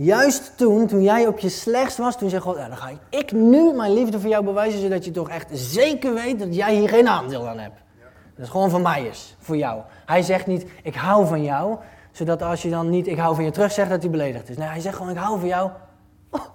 [0.00, 3.72] Juist toen, toen jij op je slechtst was, toen zei God, dan ga ik nu
[3.72, 7.08] mijn liefde voor jou bewijzen, zodat je toch echt zeker weet dat jij hier geen
[7.08, 7.80] aandeel aan hebt.
[8.00, 9.80] Dat het gewoon van mij is, voor jou.
[10.06, 11.76] Hij zegt niet, ik hou van jou,
[12.12, 14.56] zodat als je dan niet, ik hou van je terug zegt, dat hij beledigd is.
[14.56, 15.70] Nee, hij zegt gewoon, ik hou van jou,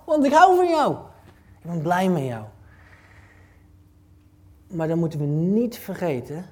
[0.06, 0.96] want ik hou van jou.
[1.60, 2.44] Ik ben blij met jou.
[4.68, 6.46] Maar dan moeten we niet vergeten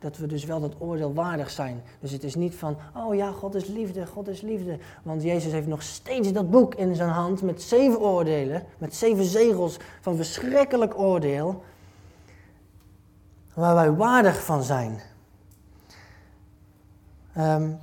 [0.00, 1.82] dat we dus wel dat oordeel waardig zijn.
[2.00, 4.78] Dus het is niet van, oh ja, God is liefde, God is liefde.
[5.02, 9.24] Want Jezus heeft nog steeds dat boek in zijn hand met zeven oordelen, met zeven
[9.24, 11.62] zegels van verschrikkelijk oordeel,
[13.54, 15.00] waar wij waardig van zijn.
[17.38, 17.78] Um,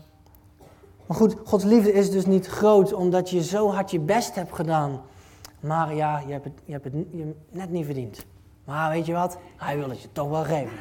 [1.08, 4.56] maar goed, Gods liefde is dus niet groot omdat je zo hard je best hebt
[4.56, 5.02] gedaan.
[5.60, 8.26] Maar ja, je hebt het, je hebt het je net niet verdiend.
[8.65, 9.38] Maar weet je wat?
[9.58, 10.78] Hij wil het je toch wel geven.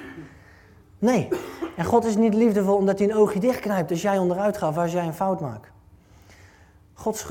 [0.98, 1.28] Nee.
[1.76, 4.92] En God is niet liefdevol omdat hij een oogje dichtknijpt als jij onderuit gaat, als
[4.92, 5.70] jij een fout maakt.
[6.92, 7.22] Gods,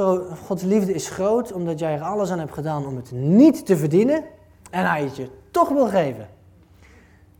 [0.45, 3.77] Gods liefde is groot omdat jij er alles aan hebt gedaan om het niet te
[3.77, 4.23] verdienen
[4.69, 6.29] en hij het je toch wil geven.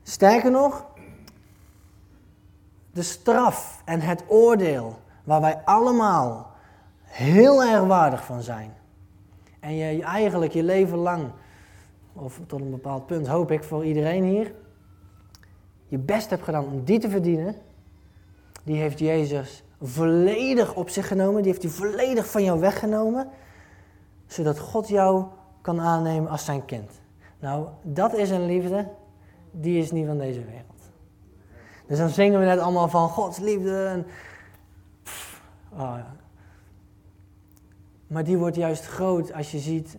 [0.03, 0.85] Sterker nog,
[2.91, 6.51] de straf en het oordeel waar wij allemaal
[7.03, 8.73] heel erg waardig van zijn.
[9.59, 11.31] En je eigenlijk je leven lang,
[12.13, 14.53] of tot een bepaald punt hoop ik voor iedereen hier,
[15.87, 17.55] je best hebt gedaan om die te verdienen,
[18.63, 21.41] die heeft Jezus volledig op zich genomen.
[21.41, 23.29] Die heeft hij volledig van jou weggenomen.
[24.27, 25.25] Zodat God jou
[25.61, 26.91] kan aannemen als zijn kind.
[27.39, 28.87] Nou, dat is een liefde,
[29.51, 30.63] die is niet van deze wereld.
[31.87, 33.85] Dus dan zingen we net allemaal van Gods liefde.
[33.85, 34.05] En,
[35.77, 35.97] oh
[38.07, 39.97] Maar die wordt juist groot als je ziet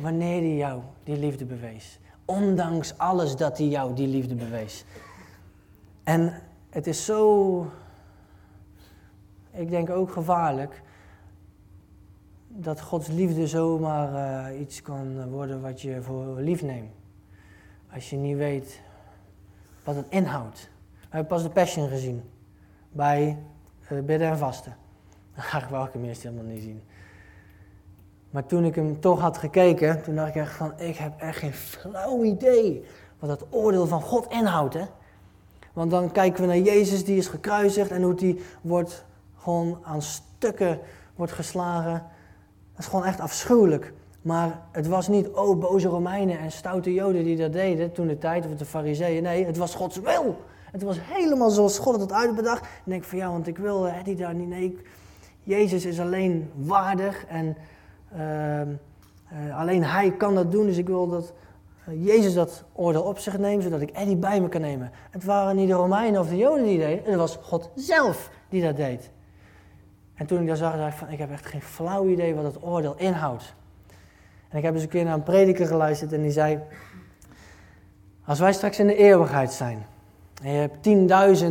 [0.00, 1.98] wanneer hij jou die liefde bewees.
[2.24, 4.84] Ondanks alles dat hij jou die liefde bewees.
[6.04, 7.70] En het is zo,
[9.50, 10.82] ik denk ook gevaarlijk,
[12.48, 14.12] dat Gods liefde zomaar
[14.50, 16.92] uh, iets kan worden wat je voor lief neemt.
[17.92, 18.80] Als je niet weet
[19.84, 20.70] wat het inhoudt.
[21.00, 22.22] We hebben pas de Passion gezien
[22.92, 23.38] bij
[23.92, 24.76] uh, bidden en vasten.
[25.36, 26.82] Eigenlijk wou ik hem eerst helemaal niet zien.
[28.30, 31.38] Maar toen ik hem toch had gekeken, toen dacht ik echt van, ik heb echt
[31.38, 32.84] geen flauw idee
[33.18, 34.74] wat het oordeel van God inhoudt.
[34.74, 34.84] Hè?
[35.72, 39.04] Want dan kijken we naar Jezus, die is gekruisigd en hoe die wordt
[39.36, 40.78] gewoon aan stukken
[41.14, 42.04] wordt geslagen.
[42.72, 43.92] Dat is gewoon echt afschuwelijk.
[44.22, 48.18] Maar het was niet, oh, boze Romeinen en stoute Joden die dat deden toen de
[48.18, 49.22] tijd, of de Fariseeën.
[49.22, 50.36] Nee, het was Gods wil.
[50.72, 52.60] Het was helemaal zoals God het had uitbedacht.
[52.60, 54.48] En ik denk van ja, want ik wil eh, daar niet.
[54.48, 54.78] Nee,
[55.46, 57.56] Jezus is alleen waardig en
[58.12, 58.68] ehm,
[59.28, 60.66] eh, alleen Hij kan dat doen.
[60.66, 61.32] Dus ik wil dat
[61.84, 64.90] eh, Jezus dat oordeel op zich neemt, zodat ik Eddie bij me kan nemen.
[65.10, 68.62] Het waren niet de Romeinen of de Joden die deden, het was God zelf die
[68.62, 69.10] dat deed.
[70.14, 72.44] En toen ik dat zag, dacht ik van, ik heb echt geen flauw idee wat
[72.44, 73.54] het oordeel inhoudt.
[74.48, 76.60] En ik heb eens een keer naar een prediker geluisterd en die zei,
[78.24, 79.86] als wij straks in de eeuwigheid zijn,
[80.42, 80.88] en je hebt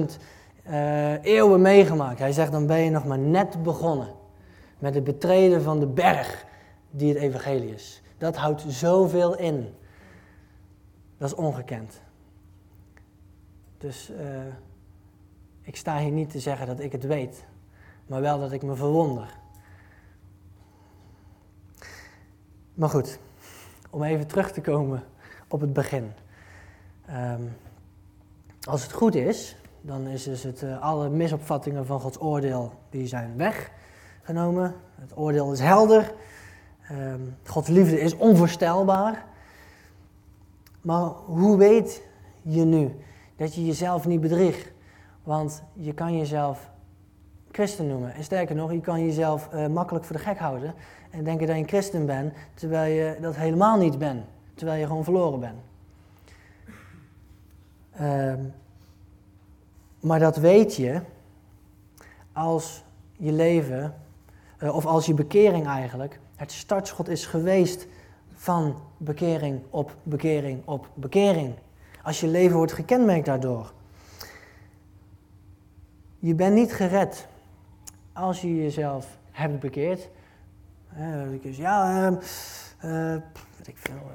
[0.10, 0.22] 10.000
[0.68, 4.14] uh, eeuwen meegemaakt, hij zegt, dan ben je nog maar net begonnen
[4.80, 6.46] met het betreden van de berg
[6.92, 8.02] die het evangelie is.
[8.18, 9.74] Dat houdt zoveel in.
[11.18, 12.02] Dat is ongekend.
[13.78, 14.18] Dus uh,
[15.62, 17.46] ik sta hier niet te zeggen dat ik het weet,
[18.08, 19.30] maar wel dat ik me verwonder.
[22.74, 23.20] Maar goed,
[23.90, 25.04] om even terug te komen
[25.48, 26.12] op het begin.
[27.10, 27.58] Um,
[28.64, 33.08] als het goed is, dan is dus het, uh, alle misopvattingen van Gods oordeel, die
[33.08, 34.76] zijn weggenomen.
[34.96, 36.14] Het oordeel is helder.
[36.92, 39.26] Um, Gods liefde is onvoorstelbaar.
[40.82, 42.02] Maar hoe weet
[42.42, 42.96] je nu
[43.36, 44.72] dat je jezelf niet bedriegt?
[45.24, 46.70] Want je kan jezelf
[47.52, 48.14] christen noemen.
[48.14, 50.74] En sterker nog, je kan jezelf uh, makkelijk voor de gek houden
[51.10, 54.26] en denken dat je een christen bent, terwijl je dat helemaal niet bent.
[54.54, 55.60] Terwijl je gewoon verloren bent.
[58.02, 58.54] Um,
[60.06, 61.02] maar dat weet je
[62.34, 63.96] als je leven,
[64.60, 67.88] uh, of als je bekering eigenlijk, het startschot is geweest
[68.34, 71.54] van bekering op bekering op bekering.
[72.04, 73.74] Als je leven wordt gekenmerkt daardoor.
[76.20, 77.28] Je bent niet gered
[78.14, 80.10] als je jezelf hebt bekeerd.
[80.98, 83.16] Uh, ja, uh,
[83.58, 84.12] weet ik veel,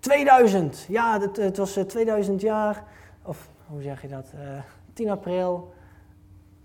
[0.00, 0.86] 2000.
[0.88, 2.84] Ja, het, het was 2000 jaar.
[3.22, 4.26] Of hoe zeg je dat?
[4.94, 5.72] 10 april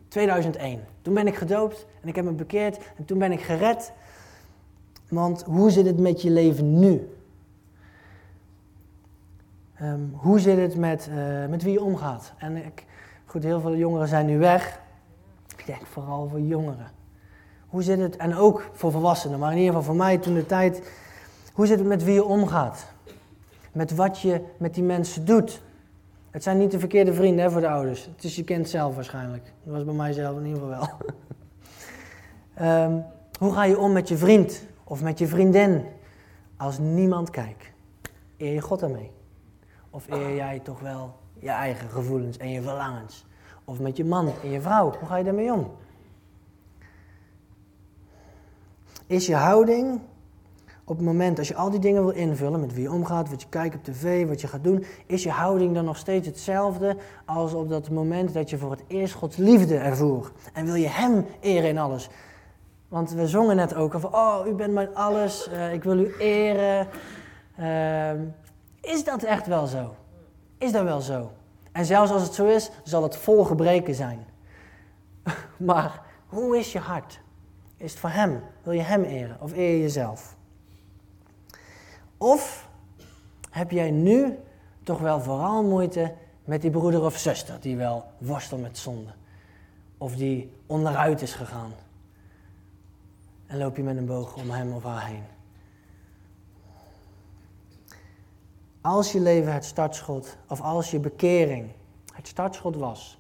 [0.08, 0.80] 2001.
[1.02, 3.92] Toen ben ik gedoopt en ik heb me bekeerd en toen ben ik gered.
[5.08, 7.10] Want hoe zit het met je leven nu?
[9.76, 12.34] Ehm, hoe zit het met, uh, met wie je omgaat?
[12.38, 12.86] En ik,
[13.26, 14.82] goed, heel veel jongeren zijn nu weg.
[15.58, 16.92] Ik denk vooral voor jongeren.
[17.68, 20.46] Hoe zit het, en ook voor volwassenen, maar in ieder geval voor mij toen de
[20.46, 20.92] tijd.
[21.54, 22.86] Hoe zit het met wie je omgaat?
[23.72, 25.62] Met wat je met die mensen doet?
[26.32, 28.06] Het zijn niet de verkeerde vrienden voor de ouders.
[28.06, 29.44] Het is je kind zelf waarschijnlijk.
[29.64, 30.88] Dat was bij mijzelf in ieder geval
[32.58, 32.86] wel.
[32.86, 33.06] um,
[33.40, 35.86] hoe ga je om met je vriend of met je vriendin
[36.58, 37.72] als niemand kijkt?
[38.38, 39.12] Eer je God ermee?
[39.90, 43.26] Of eer jij toch wel je eigen gevoelens en je verlangens?
[43.66, 45.72] Of met je man en je vrouw, hoe ga je daarmee om?
[49.08, 50.02] Is je houding
[50.90, 53.42] op het moment als je al die dingen wil invullen, met wie je omgaat, wat
[53.42, 56.98] je kijkt op tv, wat je gaat doen, is je houding dan nog steeds hetzelfde
[57.26, 60.32] als op dat moment dat je voor het eerst Gods liefde ervoer?
[60.54, 62.10] En wil je Hem eren in alles?
[62.88, 66.16] Want we zongen net ook over, oh, u bent mijn alles, uh, ik wil u
[66.20, 66.88] eren.
[67.60, 68.12] Uh,
[68.82, 69.96] is dat echt wel zo?
[70.58, 71.32] Is dat wel zo?
[71.72, 74.26] En zelfs als het zo is, zal het vol gebreken zijn.
[75.58, 77.20] maar hoe is je hart?
[77.78, 78.42] Is het voor Hem?
[78.64, 80.38] Wil je Hem eren of eer je jezelf?
[82.20, 82.70] Of
[83.50, 84.40] heb jij nu
[84.84, 89.12] toch wel vooral moeite met die broeder of zuster die wel worstelt met zonde?
[89.98, 91.72] Of die onderuit is gegaan?
[93.48, 95.24] En loop je met een boog om hem of haar heen?
[98.82, 101.72] Als je leven het startschot, of als je bekering
[102.14, 103.20] het startschot was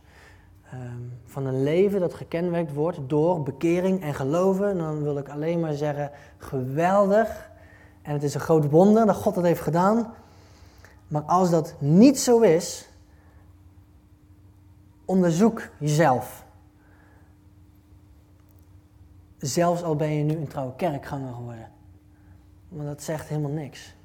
[0.71, 5.59] ehm, van een leven dat gekenmerkt wordt door bekering en geloven, dan wil ik alleen
[5.59, 7.48] maar zeggen, geweldig.
[8.09, 10.13] En het is een groot wonder dat God dat heeft gedaan.
[11.07, 12.89] Maar als dat niet zo is,
[15.05, 16.45] onderzoek jezelf.
[19.37, 21.71] Zelfs al ben je nu een trouwe kerkganger geworden.
[22.69, 23.95] Want dat zegt helemaal niks.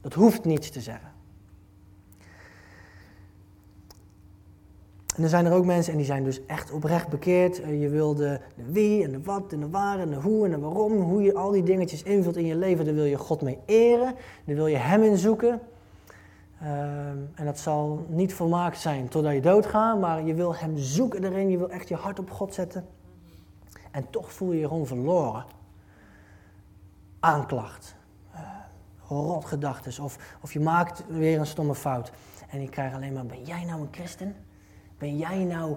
[0.00, 1.12] Dat hoeft niets te zeggen.
[5.16, 7.60] En er zijn er ook mensen en die zijn dus echt oprecht bekeerd.
[7.60, 10.50] Eh, je wil de, wie en de wat en de waar en de hoe en
[10.50, 11.00] de waarom.
[11.00, 14.14] Hoe je al die dingetjes invult in je leven, daar wil je God mee eren.
[14.44, 15.60] Daar wil je Hem in zoeken.
[16.60, 21.24] Ehm, en dat zal niet volmaakt zijn totdat je doodgaat, maar je wil Hem zoeken
[21.24, 21.50] erin.
[21.50, 22.86] Je wil echt je hart op God zetten.
[23.90, 25.44] En toch voel je je gewoon verloren.
[27.20, 27.96] Aanklacht.
[28.34, 28.40] Uh,
[29.08, 29.98] rotgedachtes.
[29.98, 32.12] Of, of je maakt weer een stomme fout.
[32.50, 34.45] En je krijgt alleen maar, ben jij nou een christen?
[34.98, 35.76] Ben jij nou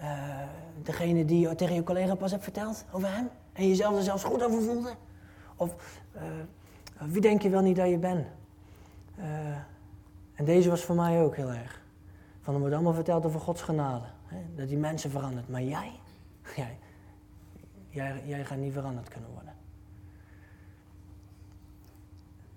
[0.00, 0.42] uh,
[0.82, 3.28] degene die tegen je collega pas hebt verteld over hem?
[3.52, 4.94] En jezelf er zelfs goed over voelde?
[5.56, 6.22] Of uh,
[6.98, 8.26] wie denk je wel niet dat je bent?
[9.18, 9.24] Uh,
[10.34, 11.82] en deze was voor mij ook heel erg.
[12.40, 14.06] Van er wordt allemaal verteld over Gods genade.
[14.26, 14.36] Hè?
[14.56, 15.48] Dat die mensen verandert.
[15.48, 15.92] Maar jij?
[16.56, 16.78] Jij,
[17.88, 19.52] jij, jij gaat niet veranderd kunnen worden.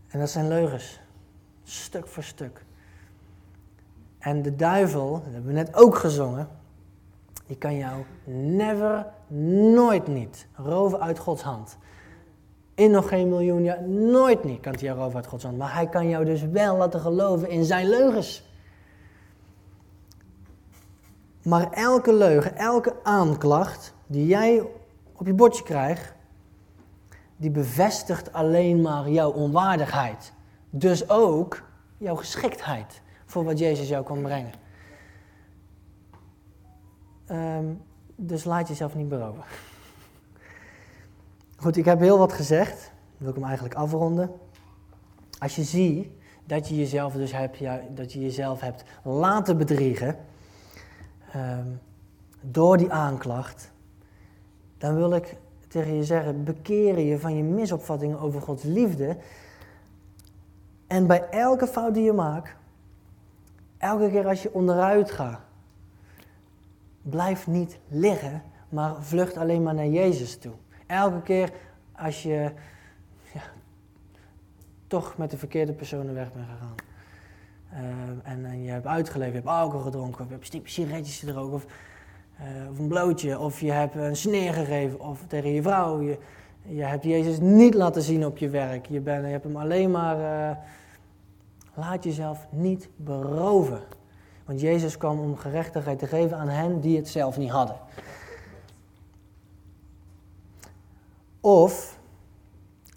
[0.08, 1.00] En dat zijn leugens.
[1.64, 2.66] Stuk voor stuk.
[4.24, 6.48] En de duivel, dat hebben we net ook gezongen,
[7.48, 9.06] die kan jou never,
[9.74, 11.78] nooit niet roven uit Gods hand.
[12.76, 15.58] In nog geen miljoen jaar, nooit niet kan hij jou roven uit Gods hand.
[15.58, 18.44] Maar hij kan jou dus wel laten geloven in zijn leugens.
[21.44, 24.68] Maar elke leugen, elke aanklacht die jij
[25.16, 26.14] op je bordje krijgt,
[27.38, 30.34] die bevestigt alleen maar jouw onwaardigheid.
[30.70, 31.64] Dus ook
[31.98, 33.02] jouw geschiktheid
[33.34, 34.52] voor wat Jezus jou kan brengen.
[37.32, 37.82] Um,
[38.16, 39.44] dus laat jezelf niet beroven.
[41.56, 42.92] Goed, ik heb heel wat gezegd.
[43.18, 44.32] Wil ik hem eigenlijk afronden.
[45.40, 46.08] Als je ziet
[46.46, 50.18] dat je jezelf dus hebt, ja, dat je jezelf hebt laten bedriegen
[51.36, 51.80] um,
[52.42, 53.72] door die aanklacht,
[54.78, 59.18] dan wil ik tegen je zeggen, bekeren je van je misopvattingen over Gods liefde.
[60.88, 62.56] En bij elke fout die je maakt,
[63.84, 65.40] Elke keer als je onderuit gaat,
[67.02, 70.54] blijf niet liggen, maar vlucht alleen maar naar Jezus toe.
[70.88, 71.52] Elke keer
[71.96, 72.52] als je
[73.34, 73.42] ja,
[74.88, 76.76] toch met de verkeerde personen weg bent gegaan.
[77.74, 81.54] Uh, en, en, je hebt uitgeleefd, je hebt alcohol gedronken, of je hebt sigaretjes gedronken,
[81.54, 81.66] of,
[82.40, 86.02] uh, of een blootje, of je hebt een sneer gegeven, of tegen je vrouw.
[86.02, 86.18] Je,
[86.62, 88.86] je hebt Jezus niet laten zien op je werk.
[88.86, 90.58] Je, je hebt hem alleen maar uh,
[91.74, 93.82] Laat jezelf niet beroven.
[94.46, 97.78] Want Jezus kwam om gerechtigheid te geven aan hen die het zelf niet hadden.
[101.40, 102.00] Of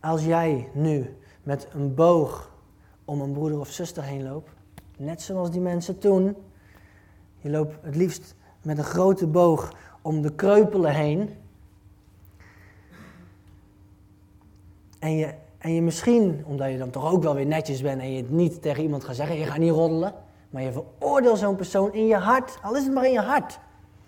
[0.00, 2.50] als jij nu met een boog
[3.04, 4.50] om een broeder of zuster heen loopt,
[4.96, 6.36] net zoals die mensen toen,
[7.38, 11.34] je loopt het liefst met een grote boog om de kreupelen heen.
[14.98, 18.12] En je en je misschien, omdat je dan toch ook wel weer netjes bent en
[18.12, 20.14] je het niet tegen iemand gaat zeggen, je gaat niet roddelen,
[20.50, 23.58] maar je veroordeelt zo'n persoon in je hart, al is het maar in je hart.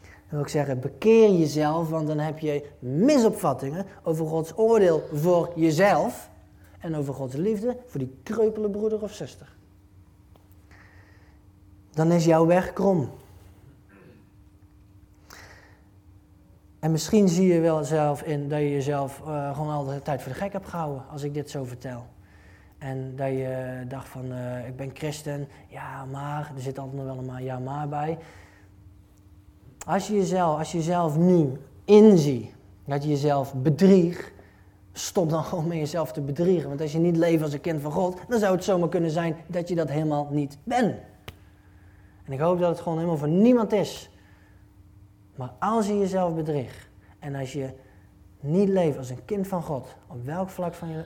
[0.03, 5.53] Dan wil ik zeggen, bekeer jezelf, want dan heb je misopvattingen over Gods oordeel voor
[5.55, 6.31] jezelf
[6.81, 9.57] en over Gods liefde voor die kreupele broeder of zuster.
[11.91, 13.11] Dan is jouw weg krom.
[16.79, 20.23] En misschien zie je wel zelf in dat je jezelf uh, gewoon al de tijd
[20.23, 22.07] voor de gek hebt gehouden als ik dit zo vertel.
[22.79, 27.17] En dat je dacht van, uh, ik ben christen, ja maar, er zit altijd nog
[27.17, 28.19] wel een ja maar bij.
[29.87, 31.53] Als je jezelf, als je jezelf nu
[31.85, 34.33] inziet dat je jezelf bedriegt,
[34.93, 36.69] stop dan gewoon met jezelf te bedriegen.
[36.69, 39.11] Want als je niet leeft als een kind van God, dan zou het zomaar kunnen
[39.11, 40.95] zijn dat je dat helemaal niet bent.
[42.25, 44.11] En ik hoop dat het gewoon helemaal voor niemand is.
[45.39, 47.71] Maar als je jezelf bedriegt en als je
[48.41, 51.05] niet leeft als een kind van God, op welk vlak van je.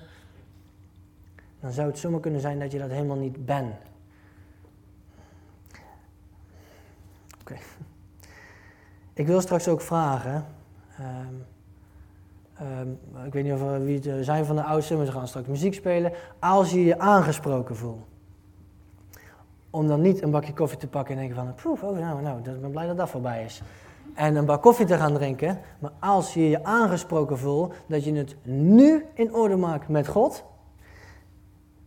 [1.61, 3.75] dan zou het zomaar kunnen zijn dat je dat helemaal niet bent.
[7.41, 7.55] Oké.
[9.23, 10.45] Ik wil straks ook vragen.
[11.01, 11.45] Um,
[12.67, 15.29] um, ik weet niet of er wie het zijn van de oudsten, maar ze gaan
[15.29, 16.13] straks muziek spelen.
[16.39, 18.07] Als je je aangesproken voelt.
[19.71, 22.39] Om dan niet een bakje koffie te pakken en denken van, poef, oh nou, nou,
[22.39, 23.63] ik ben blij dat dat voorbij is
[24.15, 25.61] en een bak koffie te gaan drinken.
[25.79, 30.45] Maar als je je aangesproken voelt dat je het nu in orde maakt met God.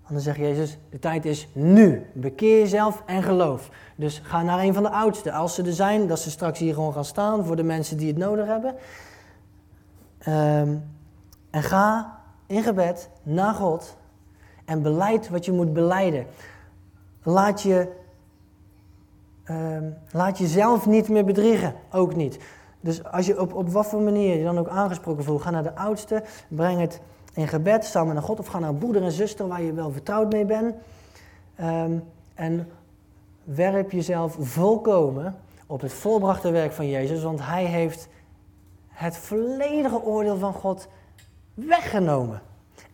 [0.10, 2.06] Dan zegt Jezus, de tijd is nu.
[2.14, 3.70] Bekeer jezelf en geloof.
[3.96, 5.34] Dus ga naar een van de oudsten.
[5.34, 8.08] Als ze er zijn, dat ze straks hier gewoon gaan staan voor de mensen die
[8.08, 8.76] het nodig hebben.
[10.18, 10.76] Ehm,
[11.50, 13.98] en ga in gebed naar God
[14.66, 16.26] en beleid wat je moet beleiden.
[17.24, 17.88] Laat je,
[19.50, 22.40] um, laat jezelf niet meer bedriegen, ook niet.
[22.80, 25.64] Dus als je op, op wat voor manier je dan ook aangesproken voelt, ga naar
[25.64, 27.02] de oudste, breng het
[27.34, 29.92] in gebed samen naar God of ga naar een broeder en zuster waar je wel
[29.92, 30.76] vertrouwd mee bent.
[31.62, 32.68] Um, en
[33.44, 35.36] werp jezelf volkomen
[35.66, 38.08] op het volbrachte werk van Jezus, want Hij heeft
[38.88, 40.88] het volledige oordeel van God
[41.54, 42.42] weggenomen.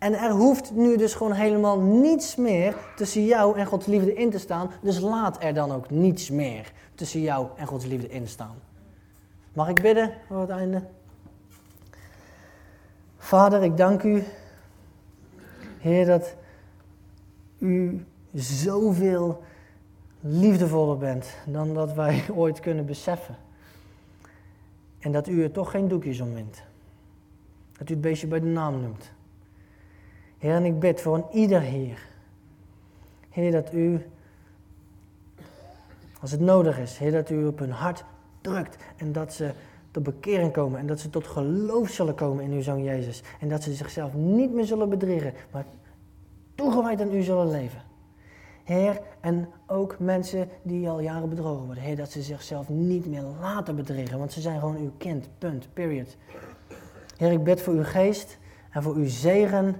[0.02, 4.30] En er hoeft nu dus gewoon helemaal niets meer tussen jou en Gods liefde in
[4.30, 4.72] te staan.
[4.82, 8.56] Dus laat er dan ook niets meer tussen jou en Gods liefde in staan.
[9.54, 10.84] Mag ik bidden voor het einde?
[13.18, 14.24] Vader, ik dank u,
[15.78, 16.36] Heer, dat
[17.58, 19.43] u zoveel
[20.20, 23.36] liefdevoller bent dan dat wij ooit kunnen beseffen.
[24.99, 26.64] En dat u er toch geen doekjes om wint.
[27.78, 29.12] Dat u het beestje bij de naam noemt.
[30.41, 32.07] Heer, en ik bid voor een ieder hier.
[33.29, 34.05] Heer, dat u,
[36.21, 38.03] als het nodig is, Heer, dat u op hun hart
[38.41, 38.77] drukt.
[38.97, 39.51] En dat ze
[39.91, 40.79] tot bekering komen.
[40.79, 43.23] En dat ze tot geloof zullen komen in uw Zoon Jezus.
[43.39, 45.65] En dat ze zichzelf niet meer zullen bedriegen, maar
[46.55, 47.81] toegewijd aan u zullen leven.
[48.63, 51.83] Heer, en ook mensen die al jaren bedrogen worden.
[51.83, 55.29] Heer, dat ze zichzelf niet meer laten bedriegen, want ze zijn gewoon uw kind.
[55.37, 55.67] Punt.
[55.73, 56.17] Period.
[57.17, 58.37] Heer, ik bid voor uw geest
[58.71, 59.75] en voor uw zegen.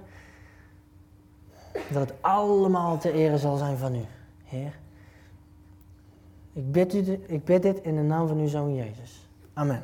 [1.72, 4.04] Dat het allemaal te ere zal zijn van u.
[4.44, 4.78] Heer.
[6.52, 9.28] Ik bid, u, ik bid dit in de naam van uw Zoon Jezus.
[9.52, 9.82] Amen.